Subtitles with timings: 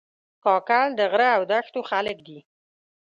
[0.43, 2.39] کاکړ د غره او دښتو خلک دي.